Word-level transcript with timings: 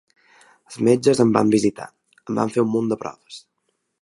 Els 0.69 0.77
metges 0.87 1.21
em 1.25 1.35
van 1.37 1.53
visitar, 1.57 1.87
em 2.33 2.41
van 2.43 2.57
fer 2.57 2.65
un 2.65 2.75
munt 2.79 2.93
de 2.95 3.03
proves. 3.05 3.41